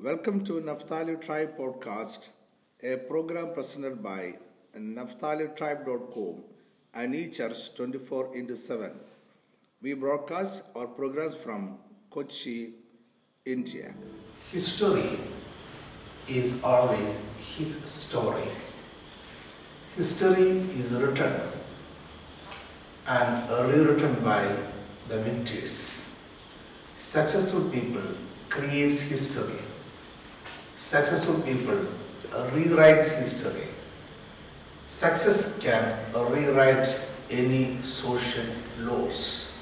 Welcome 0.00 0.44
to 0.44 0.60
Naphtali 0.60 1.16
Tribe 1.16 1.58
Podcast, 1.58 2.28
a 2.84 2.98
program 2.98 3.52
presented 3.52 4.00
by 4.00 4.34
NaphtaliTribe.com 4.76 6.44
and 6.94 7.14
eChurch 7.14 7.74
24 7.74 8.36
into 8.36 8.56
7. 8.56 8.92
We 9.82 9.94
broadcast 9.94 10.62
our 10.76 10.86
programs 10.86 11.34
from 11.34 11.80
Kochi, 12.10 12.74
India. 13.44 13.92
History 14.52 15.18
is 16.28 16.62
always 16.62 17.24
his 17.56 17.82
story. 17.82 18.46
History 19.96 20.60
is 20.78 20.92
written 20.92 21.40
and 23.08 23.50
rewritten 23.50 24.14
by 24.22 24.44
the 25.08 25.20
victors. 25.22 26.14
Successful 26.94 27.68
people 27.70 28.02
creates 28.48 29.00
history. 29.00 29.58
Successful 30.78 31.40
people 31.40 31.76
uh, 32.32 32.48
rewrites 32.50 33.10
history. 33.18 33.66
Success 34.88 35.58
can 35.58 35.98
uh, 36.14 36.24
rewrite 36.26 37.00
any 37.30 37.82
social 37.82 38.46
laws. 38.78 39.58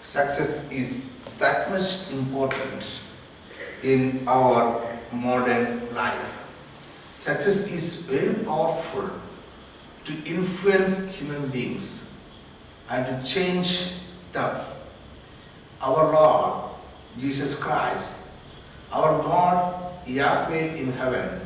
Success 0.00 0.68
is 0.72 1.12
that 1.38 1.70
much 1.70 2.10
important 2.10 3.00
in 3.84 4.26
our 4.26 4.84
modern 5.12 5.94
life. 5.94 6.44
Success 7.14 7.68
is 7.68 8.02
very 8.02 8.34
powerful 8.44 9.10
to 10.06 10.24
influence 10.24 11.06
human 11.14 11.50
beings 11.50 12.04
and 12.90 13.06
to 13.06 13.22
change 13.24 13.92
them. 14.32 14.66
Our 15.80 16.12
Lord 16.12 16.74
Jesus 17.16 17.54
Christ, 17.54 18.18
our 18.90 19.22
God 19.22 19.91
Yahweh 20.06 20.74
in 20.74 20.92
heaven, 20.92 21.40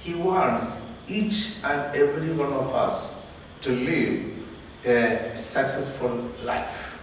He 0.00 0.14
wants 0.14 0.86
each 1.08 1.56
and 1.64 1.94
every 1.94 2.32
one 2.32 2.52
of 2.52 2.72
us 2.74 3.14
to 3.62 3.70
live 3.72 4.32
a 4.84 5.32
successful 5.34 6.30
life. 6.42 6.98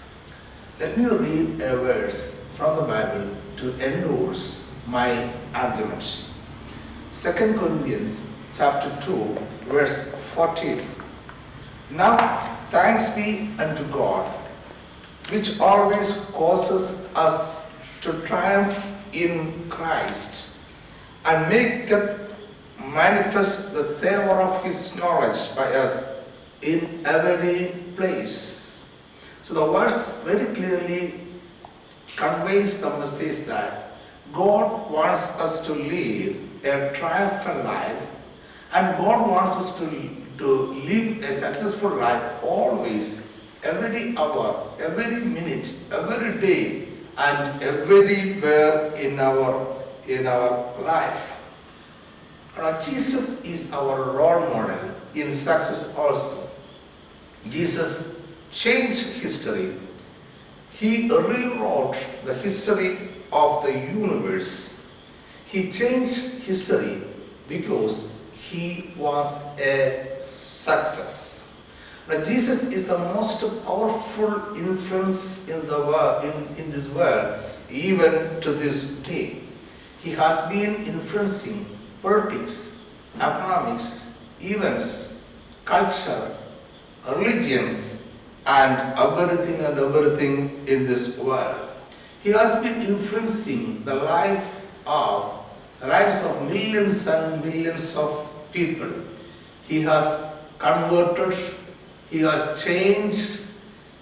Let 0.79 0.97
me 0.97 1.05
read 1.05 1.61
a 1.61 1.77
verse 1.77 2.44
from 2.55 2.75
the 2.75 2.83
Bible 2.83 3.35
to 3.57 3.73
endorse 3.79 4.67
my 4.88 5.31
argument. 5.53 6.25
2 7.11 7.31
Corinthians 7.33 8.27
chapter 8.53 8.89
2 9.02 9.38
verse 9.67 10.16
14. 10.35 10.81
Now 11.91 12.57
thanks 12.69 13.09
be 13.11 13.49
unto 13.59 13.83
God 13.85 14.29
which 15.29 15.59
always 15.59 16.16
causes 16.33 17.07
us 17.16 17.77
to 18.02 18.13
triumph 18.22 18.83
in 19.13 19.69
Christ 19.69 20.50
and 21.25 21.50
maketh 21.50 22.19
manifest 22.80 23.73
the 23.73 23.83
savor 23.83 24.41
of 24.41 24.64
his 24.64 24.95
knowledge 24.95 25.55
by 25.55 25.66
us 25.75 26.16
in 26.61 27.02
every 27.05 27.83
place. 27.95 28.89
So 29.44 29.53
the 29.53 29.66
verse 29.72 30.23
very 30.23 30.53
clearly 30.55 31.19
conveys 32.16 32.81
the 32.81 32.89
message 32.97 33.45
that 33.47 33.94
God 34.33 34.91
wants 34.91 35.30
us 35.39 35.66
to 35.66 35.73
live 35.73 36.38
a 36.63 36.94
triumphant 36.94 37.66
life 37.66 38.08
and 38.73 38.97
God 38.97 39.30
wants 39.30 39.58
us 39.58 39.80
to, 39.80 39.88
to 40.38 40.47
live 40.85 41.23
a 41.23 41.33
successful 41.33 41.89
life 41.89 42.44
always, 42.44 43.38
every 43.63 44.16
hour, 44.17 44.72
every 44.80 45.22
minute, 45.25 45.73
every 45.91 46.39
day, 46.39 46.88
and 47.17 47.61
everywhere 47.61 48.94
in 48.95 49.19
our 49.19 49.80
in 50.13 50.27
our 50.27 50.73
life. 50.81 51.37
Now, 52.57 52.79
Jesus 52.81 53.43
is 53.43 53.71
our 53.71 54.11
role 54.11 54.41
model 54.53 54.91
in 55.15 55.31
success 55.31 55.95
also. 55.97 56.49
Jesus 57.49 58.19
changed 58.51 59.21
history. 59.21 59.73
He 60.71 61.09
rewrote 61.09 61.97
the 62.25 62.33
history 62.33 63.09
of 63.31 63.63
the 63.63 63.71
universe. 63.71 64.85
He 65.45 65.71
changed 65.71 66.44
history 66.44 67.01
because 67.47 68.11
he 68.33 68.94
was 68.97 69.41
a 69.57 70.16
success. 70.19 71.55
Now, 72.09 72.21
Jesus 72.23 72.63
is 72.63 72.85
the 72.88 72.97
most 72.97 73.41
powerful 73.66 74.55
influence 74.57 75.47
in 75.47 75.66
the 75.67 75.77
world, 75.77 76.25
in, 76.25 76.55
in 76.57 76.71
this 76.71 76.89
world, 76.89 77.41
even 77.69 78.41
to 78.41 78.51
this 78.51 78.88
day. 79.07 79.41
He 80.03 80.12
has 80.12 80.41
been 80.50 80.85
influencing 80.85 81.66
politics, 82.01 82.81
economics, 83.16 84.17
events, 84.39 85.22
culture, 85.63 86.35
religions, 87.07 88.03
and 88.47 88.97
everything 88.97 89.62
and 89.63 89.78
everything 89.78 90.67
in 90.67 90.85
this 90.85 91.17
world. 91.17 91.69
He 92.23 92.31
has 92.31 92.62
been 92.63 92.81
influencing 92.81 93.84
the 93.84 93.95
life 93.95 94.66
of 94.88 95.34
lives 95.81 96.23
of 96.23 96.41
millions 96.50 97.07
and 97.07 97.44
millions 97.44 97.95
of 97.95 98.28
people. 98.51 98.89
He 99.68 99.81
has 99.83 100.25
converted, 100.57 101.38
he 102.09 102.19
has 102.22 102.63
changed 102.63 103.41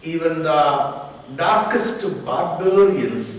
even 0.01 0.43
the 0.43 1.09
darkest 1.35 2.25
barbarians 2.25 3.38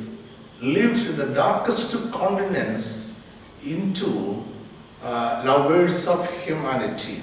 lived 0.60 1.06
in 1.06 1.16
the 1.16 1.26
darkest 1.26 1.92
continents 2.12 3.20
into 3.64 4.44
uh, 5.02 5.42
lovers 5.44 6.06
of 6.06 6.28
humanity. 6.42 7.20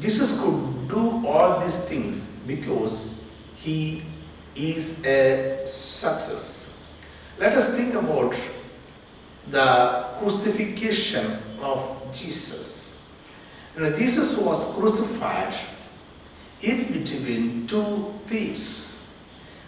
Jesus 0.00 0.38
could 0.40 0.88
do 0.88 1.26
all 1.26 1.60
these 1.60 1.84
things 1.84 2.36
because 2.46 3.14
he 3.54 4.02
is 4.54 5.04
a 5.04 5.62
success. 5.66 6.82
Let 7.38 7.54
us 7.54 7.74
think 7.74 7.94
about 7.94 8.34
the 9.50 10.06
crucifixion 10.18 11.38
of 11.62 11.96
Jesus. 12.12 13.02
You 13.74 13.82
know, 13.82 13.92
Jesus 13.96 14.36
was 14.36 14.74
crucified 14.74 15.54
in 16.60 16.92
between 16.92 17.66
two 17.66 18.12
thieves. 18.26 19.08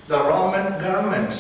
The 0.09 0.19
Roman 0.22 0.80
government 0.80 1.34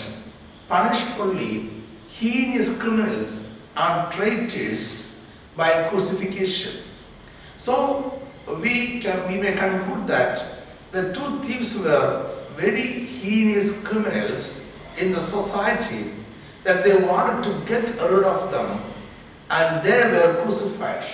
punished 0.72 1.20
only 1.20 1.68
heinous 2.08 2.78
criminals 2.80 3.52
and 3.76 4.10
traitors 4.10 5.20
by 5.54 5.70
crucifixion. 5.90 6.82
So 7.56 8.18
we 8.60 9.00
can 9.00 9.28
we 9.28 9.36
may 9.36 9.52
conclude 9.52 10.06
that 10.06 10.64
the 10.92 11.12
two 11.12 11.40
thieves 11.40 11.76
were 11.78 12.30
very 12.56 13.04
heinous 13.04 13.82
criminals 13.84 14.72
in 14.96 15.12
the 15.12 15.20
society 15.20 16.12
that 16.64 16.82
they 16.84 16.96
wanted 16.96 17.44
to 17.44 17.52
get 17.66 17.84
rid 18.00 18.24
of 18.24 18.50
them 18.50 18.80
and 19.50 19.84
they 19.84 20.00
were 20.14 20.40
crucified. 20.42 21.04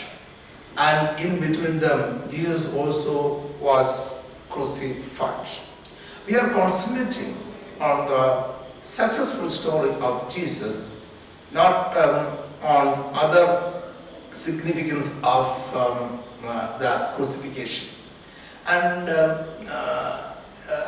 And 0.76 1.18
in 1.18 1.40
between 1.40 1.80
them, 1.80 2.30
Jesus 2.30 2.72
also 2.74 3.42
was 3.60 4.22
crucified. 4.50 5.48
We 6.28 6.36
are 6.36 6.48
concentrating 6.50 7.34
on 7.80 8.06
the 8.06 8.57
successful 8.82 9.50
story 9.50 9.90
of 10.00 10.32
Jesus, 10.32 11.00
not 11.52 11.96
um, 11.96 12.38
on 12.62 13.10
other 13.14 13.82
significance 14.32 15.18
of 15.22 15.76
um, 15.76 16.20
uh, 16.44 16.78
the 16.78 17.12
crucifixion. 17.16 17.88
And, 18.66 19.08
um, 19.08 19.46
uh, 19.68 20.34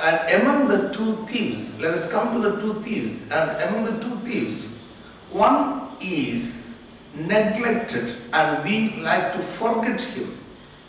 and 0.02 0.42
among 0.42 0.68
the 0.68 0.92
two 0.92 1.26
thieves, 1.26 1.80
let 1.80 1.94
us 1.94 2.10
come 2.10 2.34
to 2.34 2.48
the 2.48 2.60
two 2.60 2.82
thieves. 2.82 3.30
And 3.30 3.50
among 3.62 3.84
the 3.84 3.98
two 4.02 4.20
thieves, 4.20 4.76
one 5.30 5.96
is 6.00 6.82
neglected 7.14 8.16
and 8.32 8.64
we 8.64 8.96
like 9.02 9.32
to 9.32 9.38
forget 9.38 10.00
him. 10.00 10.38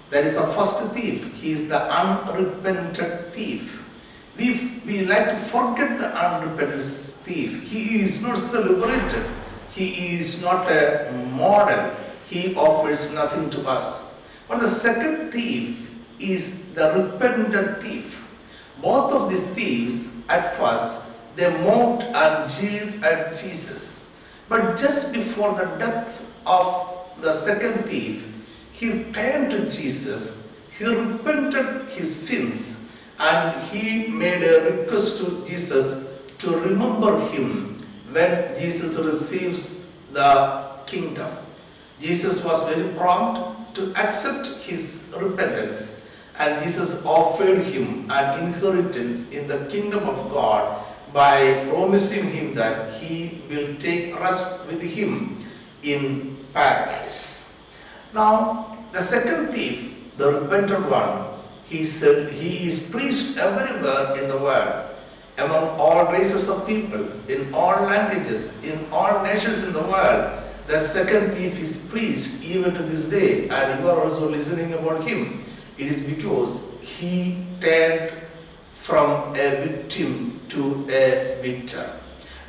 That 0.10 0.26
is 0.26 0.36
the 0.36 0.46
first 0.48 0.82
thief. 0.94 1.34
He 1.36 1.52
is 1.52 1.70
the 1.70 1.82
unrepentant 1.90 3.34
thief. 3.34 3.81
We, 4.38 4.82
we 4.86 5.06
like 5.06 5.30
to 5.30 5.38
forget 5.38 6.00
the 6.00 6.08
unrepentant 6.08 6.84
thief. 6.84 7.64
He 7.64 8.02
is 8.02 8.22
not 8.22 8.38
celebrated. 8.38 9.30
He 9.72 10.16
is 10.18 10.42
not 10.42 10.70
a 10.72 11.12
model. 11.34 11.96
He 12.26 12.56
offers 12.56 13.14
nothing 13.14 13.50
to 13.52 13.68
us. 13.68 14.14
But 14.48 14.60
the 14.62 14.68
second 14.68 15.32
thief 15.32 15.90
is 16.20 16.66
the 16.74 16.92
repentant 16.94 17.82
thief. 17.82 18.28
Both 18.82 19.14
of 19.14 19.30
these 19.30 19.44
thieves, 19.56 20.24
at 20.28 20.56
first, 20.56 21.06
they 21.36 21.50
mocked 21.64 22.04
and 22.04 22.50
jeered 22.50 23.04
at 23.04 23.36
Jesus. 23.36 24.10
But 24.50 24.78
just 24.78 25.14
before 25.14 25.54
the 25.56 25.66
death 25.78 26.26
of 26.46 26.90
the 27.22 27.34
second 27.34 27.86
thief, 27.86 28.28
he 28.74 29.04
turned 29.14 29.52
to 29.52 29.70
Jesus, 29.70 30.48
he 30.78 30.86
repented 30.86 31.88
his 31.90 32.14
sins, 32.14 32.81
and 33.22 33.62
he 33.70 34.08
made 34.08 34.42
a 34.42 34.72
request 34.72 35.20
to 35.20 35.46
Jesus 35.48 36.10
to 36.40 36.58
remember 36.58 37.20
him 37.30 37.78
when 38.12 38.58
Jesus 38.58 38.98
receives 38.98 39.86
the 40.12 40.66
kingdom. 40.88 41.30
Jesus 42.02 42.44
was 42.44 42.66
very 42.68 42.90
prompt 42.96 43.76
to 43.76 43.94
accept 43.96 44.48
his 44.66 45.14
repentance, 45.22 46.04
and 46.40 46.64
Jesus 46.64 47.06
offered 47.06 47.62
him 47.62 48.10
an 48.10 48.44
inheritance 48.44 49.30
in 49.30 49.48
the 49.48 49.70
kingdom 49.70 50.10
of 50.10 50.32
God 50.32 50.84
by 51.14 51.70
promising 51.70 52.26
him 52.32 52.56
that 52.56 52.94
he 52.94 53.44
will 53.50 53.76
take 53.78 54.18
rest 54.20 54.66
with 54.66 54.82
him 54.82 55.38
in 55.84 56.38
paradise. 56.54 57.60
Now, 58.14 58.78
the 58.92 59.02
second 59.02 59.54
thief, 59.54 59.94
the 60.18 60.42
repentant 60.42 60.90
one, 60.90 61.31
he 61.72 61.86
said 61.86 62.34
he 62.34 62.68
is 62.68 62.84
preached 62.92 63.38
everywhere 63.38 64.18
in 64.22 64.28
the 64.28 64.38
world, 64.38 64.92
among 65.38 65.80
all 65.80 66.12
races 66.12 66.50
of 66.50 66.68
people, 66.68 67.08
in 67.30 67.54
all 67.54 67.84
languages, 67.84 68.54
in 68.62 68.86
all 68.92 69.24
nations 69.24 69.64
in 69.64 69.72
the 69.72 69.82
world. 69.82 70.44
The 70.68 70.78
second 70.80 71.34
thief 71.34 71.60
is 71.62 71.80
preached 71.90 72.44
even 72.44 72.74
to 72.74 72.84
this 72.84 73.08
day, 73.08 73.48
and 73.48 73.82
you 73.82 73.90
are 73.90 74.04
also 74.04 74.30
listening 74.30 74.74
about 74.74 75.08
him. 75.08 75.46
It 75.78 75.88
is 75.88 76.04
because 76.04 76.64
he 76.82 77.46
turned 77.62 78.12
from 78.82 79.34
a 79.36 79.66
victim 79.66 80.42
to 80.50 80.86
a 80.90 81.40
victor. 81.42 81.88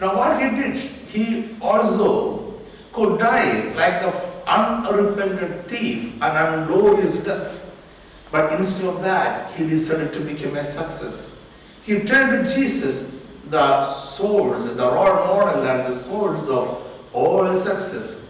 Now, 0.00 0.16
what 0.16 0.42
he 0.42 0.50
did, 0.50 0.76
he 1.14 1.56
also 1.60 2.60
could 2.92 3.20
die 3.20 3.72
like 3.74 4.02
the 4.02 4.12
unrepentant 4.48 5.68
thief, 5.68 6.14
an 6.20 6.36
unglorious 6.36 7.22
death. 7.22 7.71
But 8.32 8.52
instead 8.54 8.86
of 8.86 9.02
that, 9.02 9.52
he 9.52 9.68
decided 9.68 10.12
to 10.14 10.20
become 10.20 10.56
a 10.56 10.64
success. 10.64 11.38
He 11.82 12.00
turned 12.00 12.46
to 12.46 12.54
Jesus, 12.54 13.20
the 13.50 13.84
source, 13.84 14.64
the 14.64 14.90
role 14.90 15.26
model, 15.26 15.66
and 15.66 15.86
the 15.86 15.94
source 15.94 16.48
of 16.48 16.82
all 17.12 17.52
success. 17.52 18.24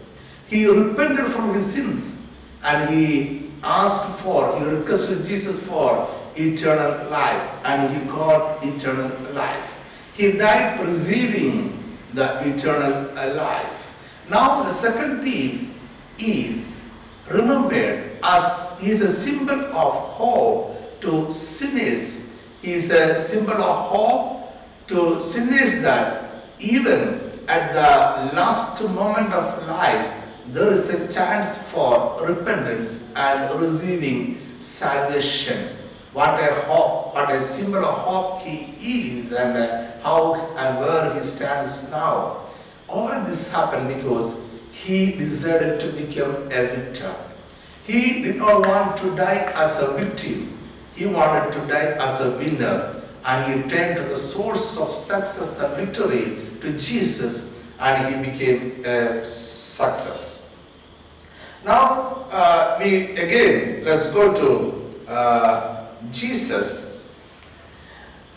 He 0.47 0.67
repented 0.67 1.31
from 1.31 1.53
his 1.53 1.65
sins 1.65 2.19
and 2.63 2.93
he 2.93 3.51
asked 3.63 4.19
for, 4.19 4.59
he 4.59 4.65
requested 4.65 5.25
Jesus 5.25 5.61
for 5.63 6.09
eternal 6.35 7.09
life, 7.09 7.49
and 7.63 7.93
he 7.95 8.03
got 8.11 8.63
eternal 8.63 9.09
life. 9.33 9.79
He 10.13 10.33
died 10.33 10.79
receiving 10.85 11.97
the 12.13 12.45
eternal 12.47 13.13
life. 13.35 13.93
Now, 14.29 14.63
the 14.63 14.69
second 14.69 15.21
thief 15.23 15.69
is 16.17 16.89
remembered 17.29 18.17
as 18.21 18.72
he 18.83 18.89
is 18.89 19.01
a 19.01 19.09
symbol 19.09 19.59
of 19.77 19.93
hope 20.19 20.99
to 20.99 21.31
sinners. 21.31 22.29
He 22.61 22.73
is 22.73 22.91
a 22.91 23.17
symbol 23.17 23.53
of 23.53 23.75
hope 23.87 24.87
to 24.87 25.21
sinners 25.21 25.81
that 25.81 26.43
even 26.59 27.31
at 27.47 27.71
the 27.71 28.35
last 28.35 28.83
moment 28.89 29.31
of 29.31 29.65
life, 29.67 30.13
there 30.49 30.73
is 30.73 30.89
a 30.89 31.07
chance 31.07 31.57
for 31.71 32.17
repentance 32.27 33.07
and 33.15 33.57
receiving 33.61 34.37
salvation. 34.59 35.77
What 36.11 36.41
a 36.41 36.53
hope, 36.65 37.13
what 37.15 37.31
a 37.31 37.39
symbol 37.39 37.85
of 37.85 37.97
hope 37.99 38.41
he 38.41 38.75
is, 39.15 39.31
and 39.31 39.57
uh, 39.57 39.91
how 40.03 40.35
and 40.57 40.79
where 40.79 41.13
he 41.13 41.23
stands 41.23 41.89
now. 41.89 42.47
All 42.89 43.07
this 43.23 43.49
happened 43.49 43.87
because 43.95 44.41
he 44.73 45.13
decided 45.13 45.79
to 45.79 45.87
become 45.93 46.35
a 46.51 46.67
victor. 46.67 47.15
He 47.85 48.23
did 48.23 48.37
not 48.37 48.65
want 48.65 48.97
to 48.97 49.15
die 49.15 49.51
as 49.55 49.79
a 49.79 49.93
victim, 49.93 50.57
he 50.95 51.05
wanted 51.05 51.51
to 51.53 51.59
die 51.67 51.97
as 51.99 52.21
a 52.21 52.31
winner. 52.37 53.01
And 53.25 53.63
he 53.63 53.69
turned 53.69 53.97
to 53.97 54.03
the 54.03 54.17
source 54.17 54.77
of 54.77 54.93
success 54.93 55.61
and 55.61 55.75
victory 55.77 56.37
to 56.59 56.77
Jesus, 56.77 57.57
and 57.79 58.15
he 58.15 58.31
became 58.31 58.83
a 58.85 59.23
success. 59.23 60.53
Now, 61.63 62.27
uh, 62.31 62.77
we 62.79 63.11
again, 63.11 63.85
let's 63.85 64.07
go 64.07 64.33
to 64.33 65.09
uh, 65.09 65.87
Jesus. 66.11 67.01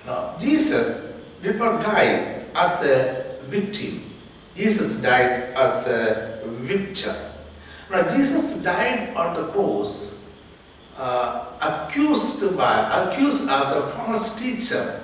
Now, 0.05 0.37
Jesus 0.39 1.19
did 1.43 1.57
not 1.57 1.83
die 1.83 2.45
as 2.55 2.83
a 2.83 3.39
victim, 3.49 4.15
Jesus 4.55 4.97
died 5.03 5.55
as 5.55 5.89
a 5.89 6.43
victor. 6.45 7.26
Now, 7.91 8.09
Jesus 8.17 8.57
died 8.63 9.15
on 9.17 9.35
the 9.35 9.49
cross, 9.49 10.19
uh, 10.97 11.47
accused 11.61 12.57
by, 12.57 13.05
accused 13.05 13.49
as 13.49 13.73
a 13.73 13.91
false 13.91 14.35
teacher 14.35 15.03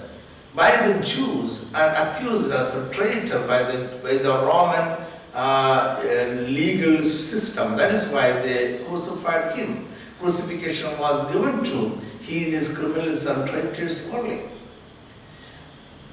by 0.55 0.87
the 0.87 1.05
Jews 1.05 1.73
and 1.75 1.97
accused 1.97 2.51
as 2.51 2.75
a 2.75 2.93
traitor 2.93 3.47
by 3.47 3.63
the, 3.63 3.99
by 4.03 4.19
the 4.19 4.31
Roman 4.45 4.99
uh, 5.35 5.37
uh, 5.37 6.25
legal 6.49 7.05
system. 7.09 7.77
That 7.77 7.93
is 7.93 8.09
why 8.09 8.33
they 8.33 8.85
crucified 8.85 9.57
him. 9.57 9.89
Crucifixion 10.21 10.99
was 10.99 11.25
given 11.33 11.65
to 11.65 11.99
heinous 12.21 12.77
criminals 12.77 13.27
and 13.27 13.49
traitors 13.49 14.09
only. 14.11 14.43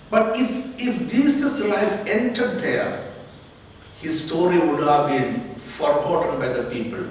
But 0.10 0.36
if, 0.38 0.50
if 0.80 1.12
Jesus' 1.12 1.64
life 1.66 2.08
entered 2.08 2.60
there, 2.60 3.14
his 3.98 4.26
story 4.26 4.58
would 4.58 4.80
have 4.80 5.08
been 5.08 5.49
forgotten 5.80 6.40
by 6.40 6.50
the 6.50 6.70
people. 6.70 7.06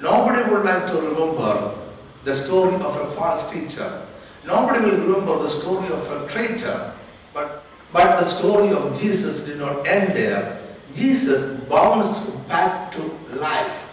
Nobody 0.00 0.50
would 0.50 0.64
like 0.64 0.86
to 0.88 1.00
remember 1.00 1.78
the 2.24 2.34
story 2.34 2.74
of 2.74 2.96
a 2.96 3.12
false 3.14 3.50
teacher. 3.50 4.06
Nobody 4.44 4.84
will 4.84 4.98
remember 5.06 5.38
the 5.42 5.48
story 5.48 5.88
of 5.88 6.10
a 6.10 6.28
traitor. 6.28 6.94
But, 7.32 7.64
but 7.92 8.18
the 8.18 8.24
story 8.24 8.70
of 8.70 8.98
Jesus 9.00 9.44
did 9.44 9.58
not 9.58 9.86
end 9.86 10.14
there. 10.16 10.60
Jesus 10.94 11.60
bounced 11.68 12.48
back 12.48 12.92
to 12.92 13.02
life. 13.40 13.88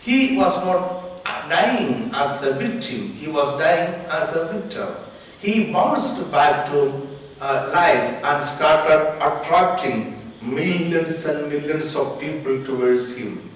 He 0.00 0.36
was 0.36 0.64
not 0.64 1.24
dying 1.48 2.10
as 2.14 2.42
a 2.42 2.52
victim, 2.54 3.12
he 3.14 3.28
was 3.28 3.58
dying 3.58 4.04
as 4.06 4.34
a 4.34 4.52
victor. 4.52 4.96
He 5.38 5.72
bounced 5.72 6.30
back 6.30 6.66
to 6.70 7.06
uh, 7.40 7.70
life 7.72 8.24
and 8.24 8.42
started 8.42 9.16
attracting 9.22 10.18
millions 10.42 11.24
and 11.26 11.48
millions 11.48 11.96
of 11.96 12.18
people 12.20 12.64
towards 12.64 13.16
him. 13.16 13.47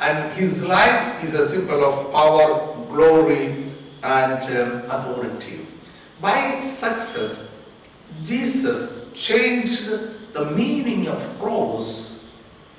And 0.00 0.32
his 0.34 0.64
life 0.64 1.24
is 1.24 1.34
a 1.34 1.46
symbol 1.46 1.84
of 1.84 2.12
power, 2.12 2.74
glory, 2.88 3.72
and 4.02 4.42
um, 4.56 4.90
authority. 4.90 5.66
By 6.20 6.58
success, 6.60 7.62
Jesus 8.22 9.10
changed 9.14 9.88
the 10.32 10.50
meaning 10.50 11.08
of 11.08 11.38
cross 11.38 12.24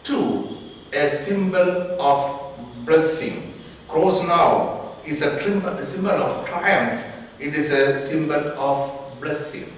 to 0.03 0.57
a 0.93 1.07
symbol 1.07 1.99
of 1.99 2.85
blessing. 2.85 3.53
Cross 3.87 4.23
now 4.23 4.95
is 5.05 5.21
a, 5.21 5.83
symbol 5.83 6.11
of 6.11 6.47
triumph, 6.47 7.03
it 7.39 7.55
is 7.55 7.71
a 7.71 7.93
symbol 7.93 8.35
of 8.57 9.19
blessing. 9.19 9.71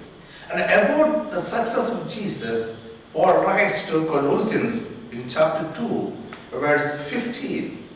And 0.52 0.60
about 0.60 1.30
the 1.30 1.38
success 1.38 1.92
of 1.92 2.08
Jesus, 2.08 2.84
Paul 3.12 3.42
writes 3.42 3.86
to 3.86 4.06
Colossians 4.06 4.96
in 5.12 5.28
chapter 5.28 5.80
2, 5.80 6.16
verse 6.52 7.00
15. 7.08 7.86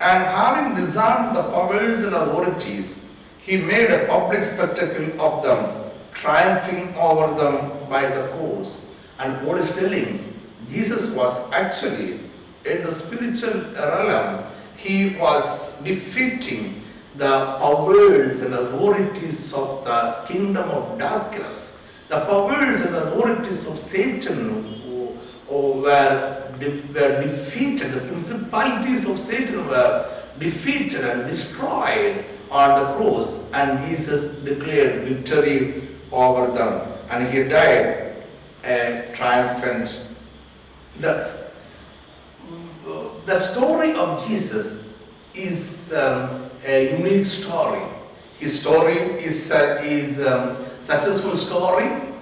And 0.00 0.24
having 0.24 0.74
disarmed 0.74 1.36
the 1.36 1.44
powers 1.44 2.02
and 2.02 2.14
authorities, 2.14 3.14
he 3.38 3.56
made 3.58 3.90
a 3.90 4.06
public 4.06 4.42
spectacle 4.42 5.20
of 5.20 5.42
them, 5.42 5.90
triumphing 6.12 6.94
over 6.96 7.34
them 7.34 7.88
by 7.88 8.06
the 8.06 8.28
cross. 8.28 8.86
And 9.18 9.40
Paul 9.40 9.56
is 9.56 9.74
telling, 9.74 10.34
Jesus 10.70 11.14
was 11.14 11.50
actually 11.52 12.20
in 12.64 12.82
the 12.82 12.90
spiritual 12.90 13.60
realm, 13.74 14.44
he 14.76 15.16
was 15.16 15.80
defeating 15.82 16.82
the 17.16 17.56
powers 17.58 18.42
and 18.42 18.54
authorities 18.54 19.52
of 19.54 19.84
the 19.84 20.24
kingdom 20.26 20.68
of 20.70 20.98
darkness, 20.98 21.82
the 22.08 22.20
powers 22.20 22.80
and 22.80 22.96
authorities 22.96 23.68
of 23.68 23.78
Satan 23.78 24.80
who, 25.48 25.72
were, 25.82 26.43
were 26.58 27.22
defeated, 27.22 27.92
the 27.92 28.00
principalities 28.00 29.08
of 29.08 29.18
Satan 29.18 29.66
were 29.66 30.10
defeated 30.38 31.04
and 31.04 31.28
destroyed 31.28 32.24
on 32.50 32.80
the 32.80 32.94
cross, 32.94 33.44
and 33.52 33.84
Jesus 33.88 34.38
declared 34.40 35.06
victory 35.08 35.82
over 36.12 36.52
them, 36.52 36.92
and 37.10 37.26
he 37.32 37.44
died 37.44 38.14
a 38.64 39.10
triumphant 39.14 40.02
death. 41.00 41.54
The 43.26 43.38
story 43.38 43.92
of 43.92 44.24
Jesus 44.26 44.88
is 45.34 45.92
um, 45.94 46.50
a 46.66 46.96
unique 46.96 47.26
story. 47.26 47.82
His 48.38 48.60
story 48.60 48.94
is 48.94 49.50
uh, 49.50 49.80
is 49.82 50.20
um, 50.20 50.58
successful 50.82 51.34
story, 51.34 52.13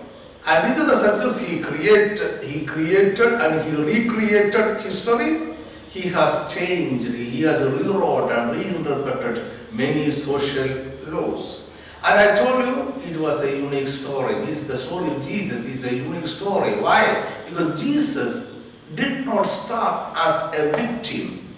and 0.46 0.74
with 0.74 0.86
the 0.88 0.96
success 0.96 1.40
he 1.40 1.60
created, 1.60 2.42
he 2.42 2.66
created 2.66 3.34
and 3.34 3.62
he 3.64 3.82
recreated 3.82 4.80
history. 4.80 5.54
He 5.88 6.08
has 6.08 6.52
changed, 6.52 7.08
he 7.08 7.42
has 7.42 7.62
rewrote 7.70 8.32
and 8.32 8.50
reinterpreted 8.52 9.44
many 9.72 10.10
social 10.10 10.86
laws. 11.06 11.68
And 12.04 12.18
I 12.18 12.34
told 12.34 12.64
you 12.64 13.02
it 13.08 13.16
was 13.20 13.42
a 13.42 13.56
unique 13.56 13.86
story. 13.86 14.34
This 14.46 14.66
the 14.66 14.76
story 14.76 15.14
of 15.14 15.22
Jesus 15.22 15.66
is 15.66 15.84
a 15.84 15.94
unique 15.94 16.26
story. 16.26 16.80
Why? 16.80 17.24
Because 17.48 17.80
Jesus 17.80 18.56
did 18.96 19.24
not 19.24 19.44
start 19.44 20.16
as 20.16 20.58
a 20.58 20.72
victim 20.72 21.54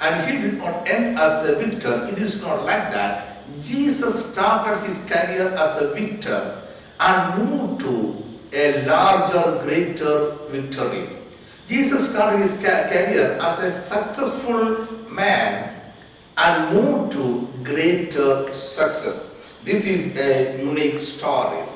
and 0.00 0.30
he 0.30 0.42
did 0.42 0.58
not 0.58 0.86
end 0.86 1.18
as 1.18 1.46
a 1.46 1.56
victor. 1.56 2.06
It 2.12 2.18
is 2.18 2.42
not 2.42 2.64
like 2.64 2.90
that. 2.90 3.62
Jesus 3.62 4.32
started 4.32 4.84
his 4.84 5.04
career 5.04 5.54
as 5.56 5.80
a 5.80 5.94
victor 5.94 6.62
and 7.00 7.50
moved 7.50 7.80
to 7.80 8.25
a 8.56 8.86
larger, 8.86 9.60
greater 9.62 10.32
victory. 10.50 11.08
Jesus 11.68 12.10
started 12.10 12.40
his 12.40 12.58
career 12.58 13.38
as 13.42 13.62
a 13.62 13.72
successful 13.72 14.86
man 15.10 15.80
and 16.36 16.74
moved 16.74 17.12
to 17.12 17.48
greater 17.62 18.52
success. 18.52 19.52
This 19.64 19.84
is 19.86 20.16
a 20.16 20.58
unique 20.62 21.00
story. 21.00 21.66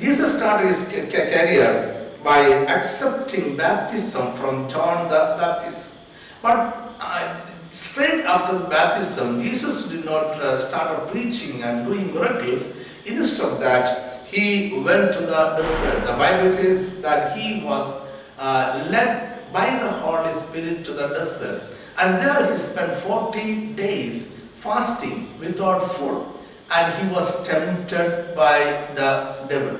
Jesus 0.00 0.36
started 0.36 0.66
his 0.68 0.88
ca- 0.88 1.06
ca- 1.06 1.30
career 1.30 2.10
by 2.24 2.40
accepting 2.66 3.56
baptism 3.56 4.32
from 4.34 4.68
John 4.68 5.08
the 5.08 5.36
Baptist. 5.38 6.00
But 6.42 6.96
uh, 6.98 7.38
straight 7.70 8.24
after 8.24 8.58
the 8.58 8.64
baptism, 8.64 9.42
Jesus 9.42 9.88
did 9.88 10.04
not 10.04 10.34
uh, 10.40 10.58
start 10.58 11.08
preaching 11.08 11.62
and 11.62 11.86
doing 11.86 12.14
miracles. 12.14 12.76
Instead 13.04 13.52
of 13.52 13.60
that, 13.60 14.13
he 14.34 14.80
went 14.80 15.12
to 15.12 15.20
the 15.20 15.54
desert. 15.56 16.06
The 16.06 16.14
Bible 16.14 16.50
says 16.50 17.00
that 17.02 17.38
he 17.38 17.62
was 17.62 18.08
uh, 18.36 18.84
led 18.90 19.52
by 19.52 19.66
the 19.78 19.90
Holy 19.90 20.32
Spirit 20.32 20.84
to 20.86 20.92
the 20.92 21.08
desert. 21.08 21.62
And 22.00 22.20
there 22.20 22.50
he 22.50 22.56
spent 22.56 22.98
40 22.98 23.74
days 23.74 24.36
fasting 24.58 25.38
without 25.38 25.88
food. 25.92 26.26
And 26.74 26.92
he 26.94 27.14
was 27.14 27.46
tempted 27.46 28.34
by 28.34 28.58
the 28.96 29.46
devil. 29.48 29.78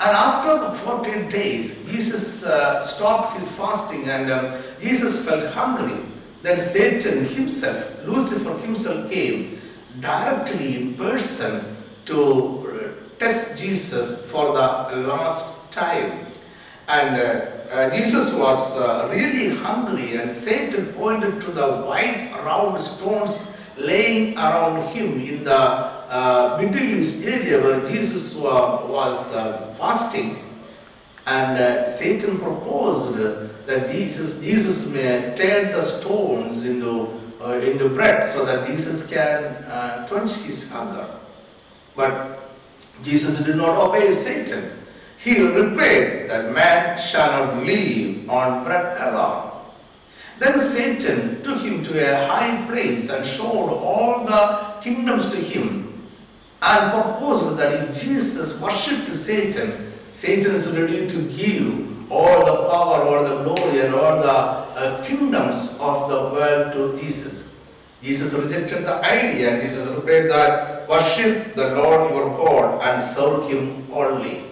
And 0.00 0.16
after 0.16 0.60
the 0.60 0.72
40 0.72 1.30
days, 1.30 1.82
Jesus 1.86 2.44
uh, 2.44 2.82
stopped 2.82 3.36
his 3.36 3.50
fasting 3.52 4.10
and 4.10 4.30
um, 4.30 4.60
Jesus 4.82 5.24
felt 5.24 5.50
hungry. 5.54 6.04
Then 6.42 6.58
Satan 6.58 7.24
himself, 7.24 8.04
Lucifer 8.04 8.58
himself 8.58 9.10
came 9.10 9.60
directly 10.00 10.76
in 10.76 10.94
person 10.96 11.76
to 12.06 12.59
test 13.20 13.58
Jesus 13.58 14.26
for 14.32 14.46
the 14.46 14.96
last 15.06 15.70
time. 15.70 16.26
And 16.88 17.20
uh, 17.20 17.50
uh, 17.70 17.94
Jesus 17.94 18.32
was 18.32 18.78
uh, 18.78 19.08
really 19.12 19.54
hungry, 19.54 20.16
and 20.16 20.32
Satan 20.32 20.86
pointed 20.94 21.40
to 21.42 21.50
the 21.52 21.82
white 21.82 22.32
round 22.44 22.80
stones 22.80 23.52
laying 23.76 24.36
around 24.36 24.88
him 24.88 25.20
in 25.20 25.44
the 25.44 25.54
uh, 25.54 26.58
Middle 26.60 26.82
East 26.82 27.24
area 27.24 27.62
where 27.62 27.88
Jesus 27.88 28.34
wa- 28.34 28.84
was 28.86 29.32
uh, 29.34 29.72
fasting. 29.78 30.42
And 31.26 31.58
uh, 31.58 31.86
Satan 31.86 32.38
proposed 32.38 33.14
that 33.66 33.92
Jesus, 33.92 34.40
Jesus 34.40 34.88
may 34.88 35.34
turn 35.36 35.72
the 35.72 35.82
stones 35.82 36.64
into, 36.64 37.20
uh, 37.40 37.52
into 37.60 37.88
bread 37.90 38.32
so 38.32 38.44
that 38.44 38.66
Jesus 38.66 39.06
can 39.06 39.44
uh, 39.64 40.06
quench 40.08 40.32
his 40.38 40.70
hunger. 40.72 41.06
But 41.94 42.39
Jesus 43.02 43.38
did 43.38 43.56
not 43.56 43.76
obey 43.76 44.10
Satan. 44.12 44.78
He 45.18 45.46
replied 45.46 46.30
that 46.30 46.52
man 46.54 46.98
shall 46.98 47.46
not 47.46 47.64
live 47.64 48.28
on 48.30 48.64
bread 48.64 48.96
alone. 48.96 49.50
Then 50.38 50.58
Satan 50.58 51.42
took 51.42 51.60
him 51.60 51.82
to 51.84 51.98
a 52.00 52.26
high 52.26 52.66
place 52.66 53.10
and 53.10 53.26
showed 53.26 53.68
all 53.68 54.24
the 54.24 54.80
kingdoms 54.80 55.28
to 55.28 55.36
him 55.36 56.08
and 56.62 56.92
proposed 56.92 57.58
that 57.58 57.74
if 57.74 58.02
Jesus 58.02 58.58
worshipped 58.60 59.14
Satan, 59.14 59.92
Satan 60.12 60.54
is 60.54 60.70
ready 60.72 61.06
to 61.06 61.22
give 61.30 62.10
all 62.10 62.44
the 62.44 62.68
power, 62.68 63.02
all 63.04 63.24
the 63.24 63.44
glory, 63.44 63.80
and 63.80 63.94
all 63.94 64.20
the 64.20 64.30
uh, 64.30 65.04
kingdoms 65.04 65.78
of 65.80 66.08
the 66.08 66.20
world 66.34 66.72
to 66.72 66.98
Jesus. 67.00 67.49
Jesus 68.02 68.32
rejected 68.32 68.84
the 68.84 68.96
idea 69.04 69.60
Jesus 69.60 69.86
replied 69.88 70.30
that 70.30 70.88
worship 70.88 71.54
the 71.54 71.74
Lord 71.74 72.12
your 72.12 72.30
God 72.36 72.82
and 72.82 73.02
serve 73.02 73.50
him 73.50 73.86
only. 73.92 74.44